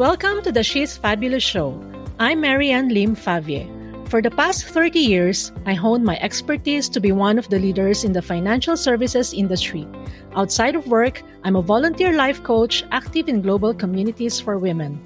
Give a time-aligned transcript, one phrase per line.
[0.00, 1.76] Welcome to the She's Fabulous Show.
[2.18, 3.68] I'm Maryann Lim Favie.
[4.08, 8.02] For the past 30 years, I honed my expertise to be one of the leaders
[8.02, 9.86] in the financial services industry.
[10.34, 15.04] Outside of work, I'm a volunteer life coach active in global communities for women.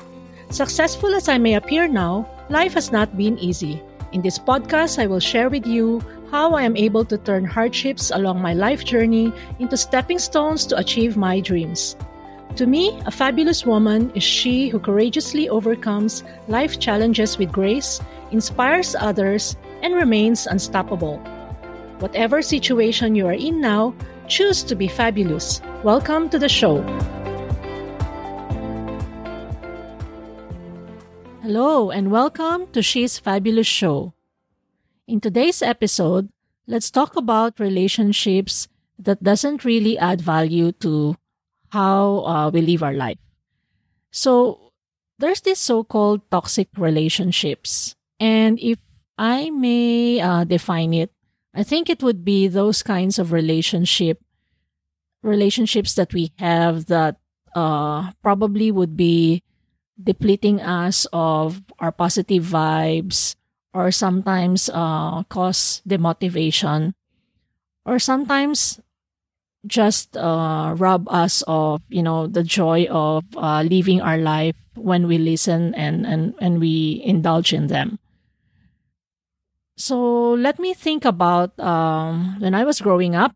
[0.50, 3.82] Successful as I may appear now, life has not been easy.
[4.12, 8.12] In this podcast, I will share with you how I am able to turn hardships
[8.14, 11.96] along my life journey into stepping stones to achieve my dreams.
[12.56, 18.94] To me, a fabulous woman is she who courageously overcomes life challenges with grace, inspires
[18.94, 21.18] others, and remains unstoppable.
[21.98, 23.92] Whatever situation you are in now,
[24.28, 25.60] choose to be fabulous.
[25.82, 26.78] Welcome to the show.
[31.42, 34.14] Hello, and welcome to She's Fabulous Show.
[35.08, 36.28] In today's episode,
[36.68, 41.16] let's talk about relationships that doesn't really add value to
[41.74, 43.18] how uh, we live our life.
[44.14, 44.70] So
[45.18, 48.78] there's this so-called toxic relationships, and if
[49.18, 51.10] I may uh, define it,
[51.54, 54.22] I think it would be those kinds of relationship
[55.22, 57.16] relationships that we have that
[57.56, 59.42] uh, probably would be
[59.96, 63.34] depleting us of our positive vibes
[63.72, 66.92] or sometimes uh, cause demotivation
[67.86, 68.80] or sometimes
[69.66, 75.06] just uh, rob us of you know the joy of uh, living our life when
[75.06, 77.98] we listen and and and we indulge in them.
[79.76, 83.34] So let me think about um, when i was growing up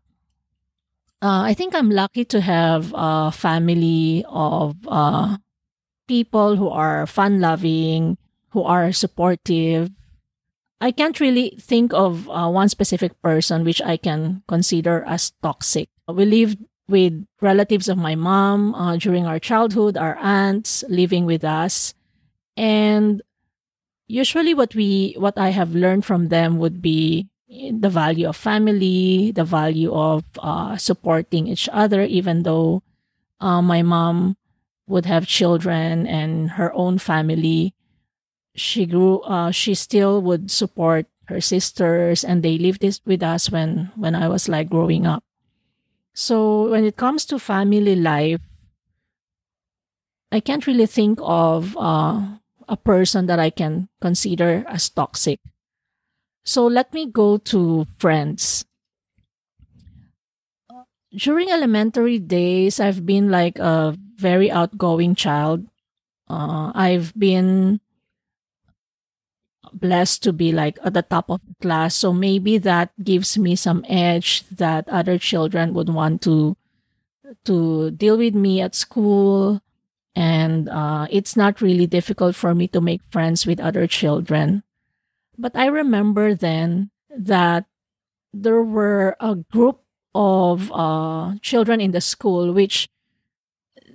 [1.21, 5.35] uh, i think i'm lucky to have a family of uh,
[6.07, 8.17] people who are fun loving
[8.49, 9.91] who are supportive.
[10.81, 15.89] I can't really think of uh, one specific person which i can consider as toxic
[16.13, 21.43] we lived with relatives of my mom uh, during our childhood, our aunts living with
[21.43, 21.93] us.
[22.57, 23.21] And
[24.07, 29.31] usually what we what I have learned from them would be the value of family,
[29.31, 32.83] the value of uh, supporting each other, even though
[33.39, 34.37] uh, my mom
[34.87, 37.73] would have children and her own family.
[38.55, 39.21] She grew.
[39.21, 44.15] Uh, she still would support her sisters, and they lived this with us when when
[44.15, 45.23] I was like growing up.
[46.13, 48.41] So when it comes to family life,
[50.31, 52.37] I can't really think of uh,
[52.67, 55.39] a person that I can consider as toxic.
[56.43, 58.65] So let me go to friends.
[61.15, 65.65] During elementary days, I've been like a very outgoing child.
[66.29, 67.81] Uh, I've been
[69.73, 71.95] blessed to be like at the top of the class.
[71.95, 76.55] So maybe that gives me some edge that other children would want to
[77.45, 79.61] to deal with me at school.
[80.15, 84.63] And uh, it's not really difficult for me to make friends with other children.
[85.37, 87.65] But I remember then that
[88.33, 89.81] there were a group
[90.13, 92.89] of uh, children in the school which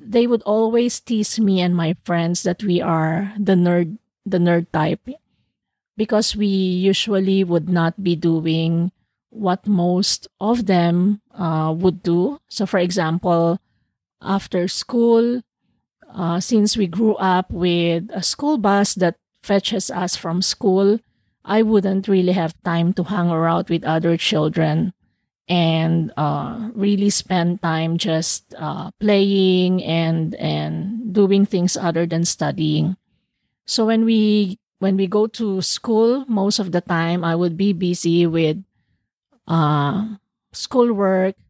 [0.04, 4.66] they would always tease me and my friends that we are the nerd the nerd
[4.72, 5.00] type
[5.96, 8.92] because we usually would not be doing
[9.30, 12.40] what most of them uh, would do.
[12.48, 13.58] So, for example,
[14.22, 15.42] after school,
[16.14, 21.00] uh, since we grew up with a school bus that fetches us from school,
[21.44, 24.92] I wouldn't really have time to hang around with other children
[25.48, 32.96] and uh, really spend time just uh, playing and and doing things other than studying.
[33.66, 37.72] So when we when we go to school, most of the time I would be
[37.72, 38.60] busy with
[39.48, 40.20] uh,
[40.52, 41.40] schoolwork.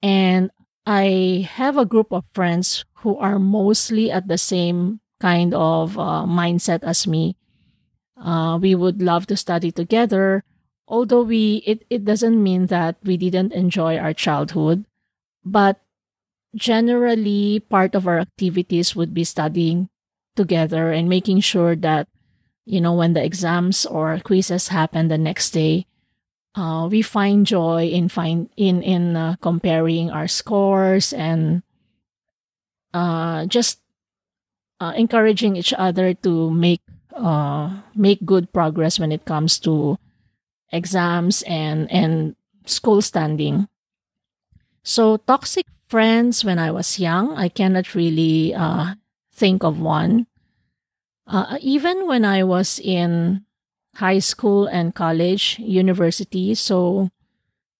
[0.00, 0.48] And
[0.86, 6.24] I have a group of friends who are mostly at the same kind of uh,
[6.24, 7.36] mindset as me.
[8.16, 10.42] Uh, we would love to study together,
[10.88, 14.86] although we it, it doesn't mean that we didn't enjoy our childhood,
[15.44, 15.76] but
[16.56, 19.90] generally part of our activities would be studying
[20.34, 22.08] together and making sure that
[22.68, 25.86] you know, when the exams or quizzes happen the next day,
[26.54, 31.62] uh, we find joy in find in in uh, comparing our scores and
[32.92, 33.80] uh, just
[34.80, 36.82] uh, encouraging each other to make
[37.16, 39.96] uh, make good progress when it comes to
[40.70, 42.36] exams and and
[42.66, 43.66] school standing.
[44.84, 48.94] So toxic friends when I was young, I cannot really uh,
[49.32, 50.26] think of one.
[51.28, 53.44] Uh, even when I was in
[53.96, 57.10] high school and college, university, so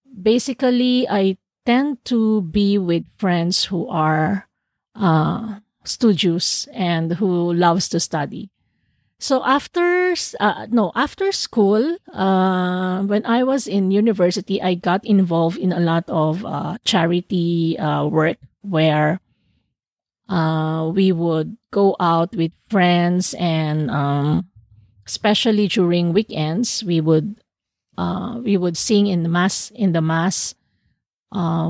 [0.04, 4.48] basically I tend to be with friends who are
[4.94, 8.50] uh, studious and who loves to study.
[9.18, 15.58] So after uh, no after school, uh, when I was in university, I got involved
[15.58, 19.20] in a lot of uh, charity uh, work where
[20.28, 24.46] uh, we would go out with friends and um,
[25.06, 27.40] especially during weekends, we would
[27.98, 30.54] uh, we would sing in the mass in the mass.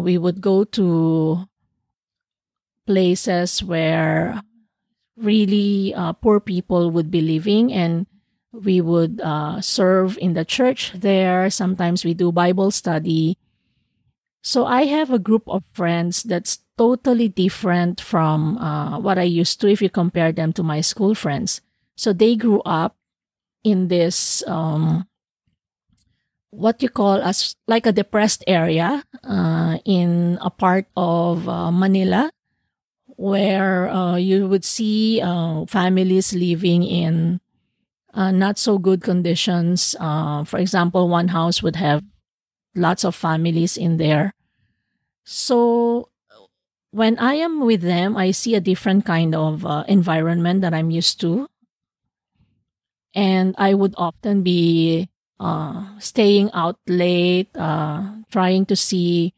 [0.04, 1.46] we would go to
[2.86, 4.40] places where
[5.16, 8.06] really uh, poor people would be living and
[8.52, 13.38] we would uh, serve in the church there sometimes we do bible study
[14.42, 19.60] so i have a group of friends that's totally different from uh, what i used
[19.60, 21.60] to if you compare them to my school friends
[21.96, 22.96] so they grew up
[23.64, 25.06] in this um,
[26.50, 32.30] what you call as like a depressed area uh, in a part of uh, manila
[33.18, 37.40] where uh, you would see uh, families living in
[38.14, 39.96] uh, not so good conditions.
[39.98, 42.04] For example, one house would have
[42.76, 44.34] lots of families in there.
[45.24, 46.08] So
[46.98, 50.90] when I am with them, I see a different kind of uh, environment that I'm
[50.90, 51.46] used to.
[53.14, 55.08] And I would often be
[55.38, 59.32] uh, staying out late, trying to see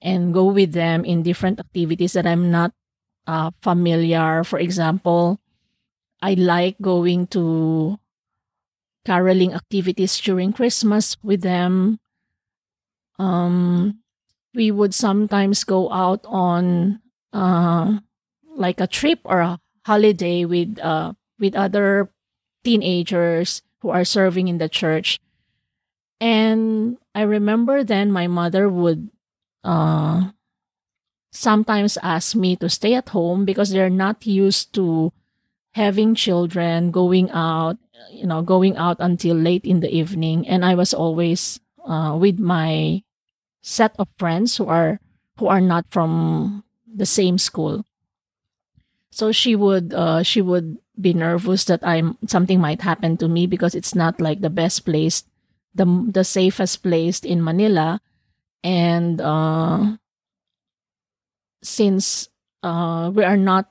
[0.00, 2.72] and go with them in different activities that I'm not
[3.26, 4.44] uh, familiar.
[4.44, 5.40] For example,
[6.20, 7.98] I like going to
[9.06, 12.00] caroling activities during Christmas with them.
[13.18, 14.04] Um,
[14.54, 17.00] we would sometimes go out on
[17.32, 17.98] uh,
[18.56, 22.10] like a trip or a holiday with uh, with other
[22.64, 25.18] teenagers who are serving in the church.
[26.20, 29.10] And I remember then my mother would
[29.62, 30.30] uh,
[31.30, 35.12] sometimes ask me to stay at home because they're not used to
[35.72, 37.76] having children going out
[38.10, 42.38] you know going out until late in the evening and i was always uh, with
[42.38, 43.02] my
[43.68, 44.98] set of friends who are
[45.36, 47.84] who are not from the same school.
[49.12, 53.46] So she would uh, she would be nervous that i'm something might happen to me
[53.46, 55.22] because it's not like the best place
[55.70, 58.00] the the safest place in manila.
[58.64, 60.00] And uh,
[61.62, 62.28] since
[62.64, 63.70] uh, we are not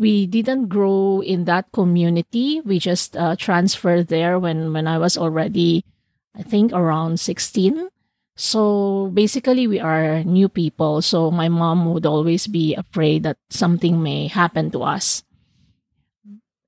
[0.00, 5.18] we didn't grow in that community we just uh, transferred there when when i was
[5.18, 5.84] already
[6.32, 7.92] i think around 16
[8.38, 13.98] so basically we are new people so my mom would always be afraid that something
[14.02, 15.24] may happen to us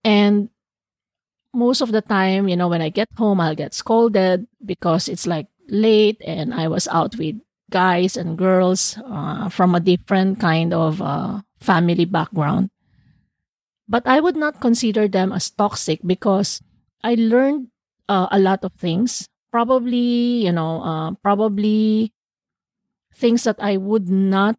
[0.03, 0.51] and
[1.55, 5.27] most of the time you know when i get home i'll get scolded because it's
[5.27, 7.39] like late and i was out with
[7.71, 12.69] guys and girls uh, from a different kind of uh, family background.
[13.89, 16.61] But I would not consider them as toxic because
[17.03, 17.69] I learned
[18.09, 19.30] uh, a lot of things.
[19.51, 22.13] Probably, you know, uh, probably
[23.15, 24.57] things that I would not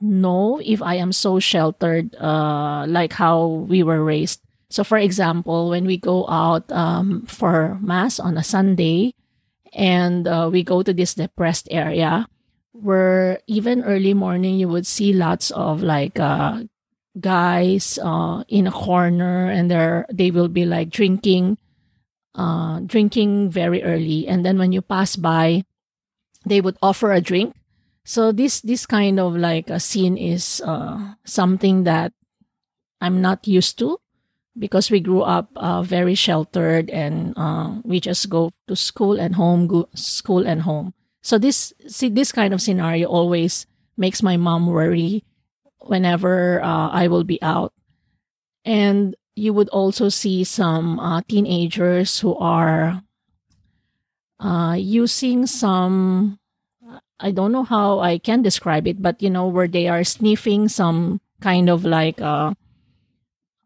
[0.00, 4.40] know if I am so sheltered, uh, like how we were raised.
[4.68, 9.14] So, for example, when we go out um, for mass on a Sunday,
[9.72, 12.26] and uh, we go to this depressed area
[12.72, 16.62] where even early morning you would see lots of like uh,
[17.20, 21.58] guys uh, in a corner and they're they will be like drinking
[22.34, 24.26] uh, drinking very early.
[24.26, 25.64] And then when you pass by
[26.46, 27.54] they would offer a drink.
[28.04, 32.12] So this this kind of like a scene is uh, something that
[33.00, 33.96] i'm not used to
[34.58, 39.36] because we grew up uh, very sheltered and uh, we just go to school and
[39.36, 40.92] home, go, school and home.
[41.22, 45.24] So this see this kind of scenario always makes my mom worry
[45.80, 47.72] whenever uh, I will be out,
[48.64, 53.02] and you would also see some uh, teenagers who are
[54.40, 56.38] uh, using some.
[57.20, 60.68] I don't know how I can describe it, but you know where they are sniffing
[60.68, 62.56] some kind of like a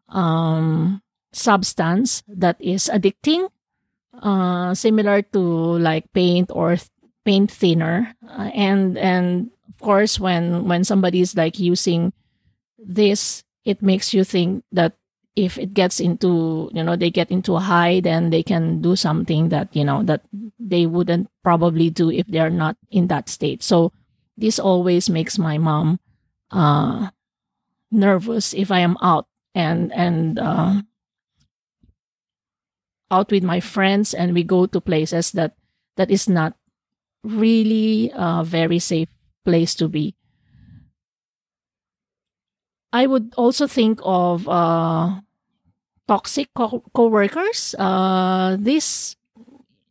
[0.09, 3.49] um, substance that is addicting,
[4.21, 6.89] uh, similar to like paint or th-
[7.23, 8.13] paint thinner.
[8.27, 12.11] Uh, and and of course, when when somebody is like using
[12.77, 14.95] this, it makes you think that
[15.35, 18.95] if it gets into you know they get into a high, then they can do
[18.95, 20.23] something that you know that
[20.59, 23.61] they wouldn't probably do if they're not in that state.
[23.61, 23.91] So
[24.37, 25.99] this always makes my mom
[26.51, 27.09] uh,
[27.91, 30.81] nervous if I am out and and uh,
[33.11, 35.55] out with my friends and we go to places that
[35.97, 36.55] that is not
[37.23, 39.09] really a very safe
[39.43, 40.15] place to be
[42.95, 45.19] I would also think of uh,
[46.07, 47.75] toxic co- coworkers.
[47.77, 49.17] Uh, this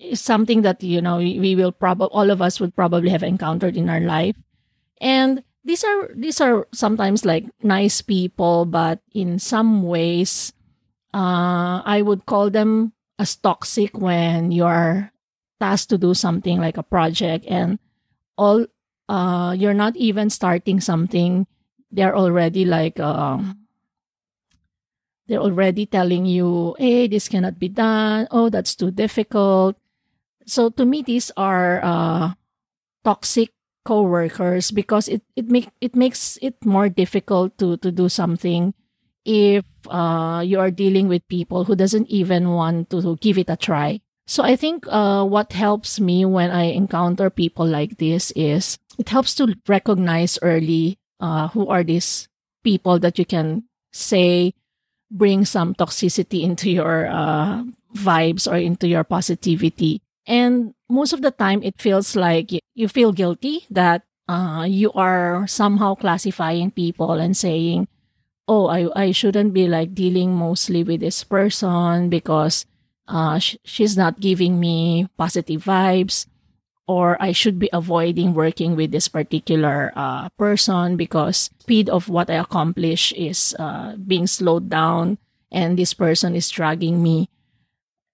[0.00, 3.76] is something that you know we will probably all of us would probably have encountered
[3.76, 4.36] in our life,
[5.04, 10.54] and these are these are sometimes like nice people, but in some ways,
[11.12, 15.12] uh, I would call them as toxic when you are
[15.60, 17.78] tasked to do something like a project and
[18.36, 18.66] all
[19.08, 21.46] uh, you're not even starting something
[21.94, 23.64] they're already like um,
[25.26, 28.28] they're already telling you, hey, this cannot be done.
[28.30, 29.76] Oh, that's too difficult.
[30.46, 32.34] So to me, these are uh,
[33.04, 33.50] toxic
[33.84, 38.72] co-workers because it, it make it makes it more difficult to to do something
[39.24, 43.48] if uh, you are dealing with people who doesn't even want to, to give it
[43.48, 44.00] a try.
[44.26, 49.08] So I think uh, what helps me when I encounter people like this is it
[49.08, 52.28] helps to recognize early uh, who are these
[52.62, 54.52] people that you can say
[55.10, 57.64] bring some toxicity into your uh,
[57.96, 60.02] vibes or into your positivity.
[60.26, 65.46] And most of the time, it feels like you feel guilty that uh, you are
[65.46, 67.88] somehow classifying people and saying,
[68.48, 72.66] oh, I, I shouldn't be like dealing mostly with this person because
[73.08, 76.26] uh, sh- she's not giving me positive vibes
[76.86, 82.28] or I should be avoiding working with this particular uh, person because speed of what
[82.28, 85.18] I accomplish is uh, being slowed down
[85.50, 87.30] and this person is dragging me.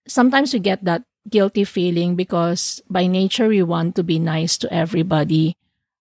[0.07, 4.73] Sometimes we get that guilty feeling because by nature we want to be nice to
[4.73, 5.57] everybody.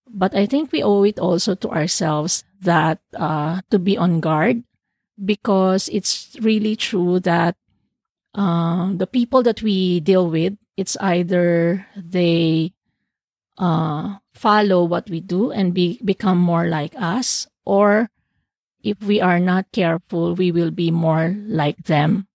[0.08, 4.64] But I think we owe it also to ourselves that uh, to be on guard
[5.24, 7.56] because it's really true that
[8.36, 12.72] uh, the people that we deal with it's either they
[13.60, 18.10] uh, follow what we do and be, become more like us, or
[18.82, 22.28] if we are not careful, we will be more like them.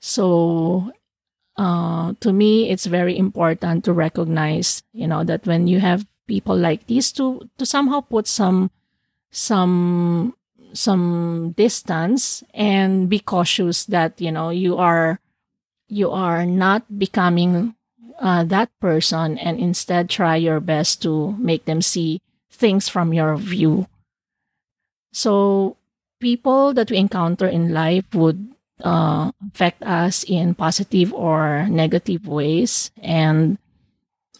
[0.00, 0.90] So,
[1.56, 6.56] uh, to me, it's very important to recognize, you know, that when you have people
[6.56, 8.70] like these, to to somehow put some
[9.30, 10.34] some
[10.72, 15.20] some distance and be cautious that you know you are
[15.88, 17.76] you are not becoming
[18.18, 23.36] uh, that person and instead try your best to make them see things from your
[23.36, 23.86] view.
[25.12, 25.76] So,
[26.20, 32.90] people that we encounter in life would uh, affect us in positive or negative ways,
[33.02, 33.58] and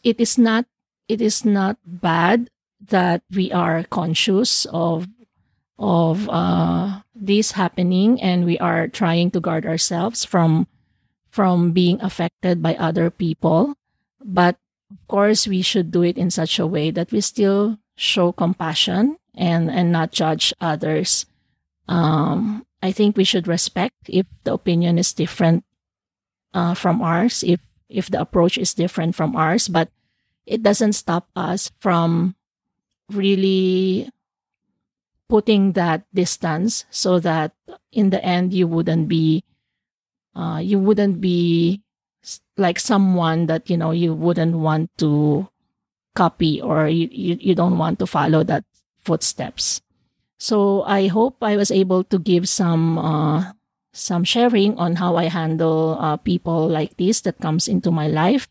[0.03, 0.67] it is not
[1.09, 2.49] it is not bad
[2.81, 5.07] that we are conscious of
[5.79, 10.67] of uh, this happening and we are trying to guard ourselves from
[11.33, 13.75] from being affected by other people.
[14.23, 14.57] But
[14.93, 19.17] of course, we should do it in such a way that we still show compassion
[19.35, 21.27] and, and not judge others.
[21.89, 25.65] Um, I think we should respect if the opinion is different
[26.53, 29.89] uh, from ours, if if the approach is different from ours, but
[30.47, 32.35] it doesn't stop us from
[33.13, 34.09] really
[35.29, 37.53] putting that distance so that
[37.93, 39.45] in the end you wouldn't be
[40.35, 41.83] uh, you wouldn't be
[42.57, 45.49] like someone that you know you wouldn't want to
[46.15, 48.65] copy or you, you, you don't want to follow that
[49.01, 49.81] footsteps.
[50.39, 53.53] So i hope i was able to give some uh,
[53.93, 58.49] some sharing on how i handle uh, people like this that comes into my life.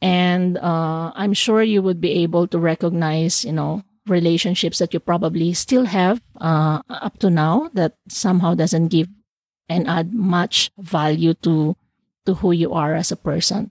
[0.00, 5.00] And uh, i'm sure you would be able to recognize you know relationships that you
[5.00, 9.08] probably still have uh, up to now that somehow doesn't give
[9.68, 11.76] and add much value to,
[12.26, 13.70] to who you are as a person.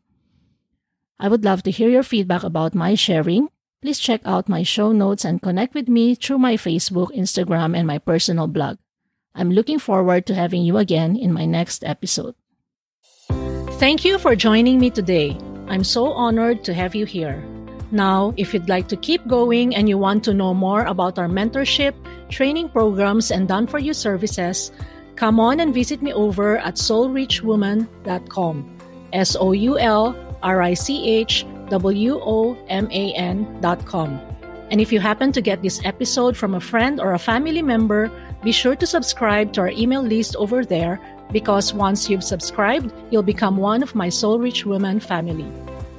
[1.20, 3.50] I would love to hear your feedback about my sharing.
[3.82, 7.88] Please check out my show notes and connect with me through my Facebook, Instagram, and
[7.88, 8.78] my personal blog.
[9.34, 12.36] I'm looking forward to having you again in my next episode.
[13.78, 15.38] Thank you for joining me today.
[15.68, 17.44] I'm so honored to have you here.
[17.92, 21.28] Now, if you'd like to keep going and you want to know more about our
[21.28, 21.94] mentorship,
[22.30, 24.72] training programs, and done for you services,
[25.18, 28.78] Come on and visit me over at soulrichwoman.com.
[29.14, 34.22] S O U L R I C H W O M A N.com.
[34.70, 38.12] And if you happen to get this episode from a friend or a family member,
[38.44, 43.24] be sure to subscribe to our email list over there because once you've subscribed, you'll
[43.24, 45.50] become one of my Soul Rich Woman family.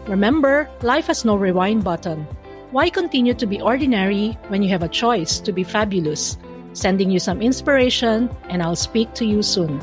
[0.07, 2.25] Remember, life has no rewind button.
[2.71, 6.39] Why continue to be ordinary when you have a choice to be fabulous?
[6.79, 9.81] Sending you some inspiration, and I'll speak to you soon.